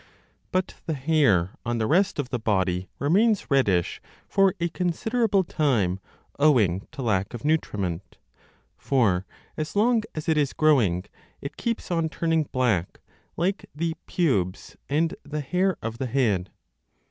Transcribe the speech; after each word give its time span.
But 0.51 0.81
the 0.87 0.95
hair 0.95 1.51
on 1.63 1.77
the 1.77 1.85
rest 1.85 2.17
of 2.17 2.29
the 2.29 2.39
body 2.39 2.89
35 2.97 2.97
remains 3.01 3.51
reddish 3.51 4.01
for 4.27 4.55
a 4.59 4.67
considerable 4.69 5.43
time 5.43 5.99
owing 6.39 6.87
to 6.93 7.03
lack 7.03 7.35
of 7.35 7.45
nutriment; 7.45 8.17
for 8.79 9.27
as 9.57 9.75
long 9.75 10.01
as 10.15 10.27
it 10.27 10.37
is 10.39 10.53
growing, 10.53 11.05
it 11.39 11.55
keeps 11.55 11.91
on 11.91 12.09
turning 12.09 12.45
798* 12.45 12.51
black 12.51 12.99
like 13.37 13.69
the 13.75 13.93
pubes 14.07 14.75
and 14.89 15.13
the 15.21 15.41
hair 15.41 15.77
of 15.83 15.99
the 15.99 16.07
head. 16.07 16.49